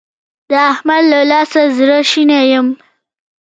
[0.49, 2.67] د احمد له لاسه زړه شنی يم.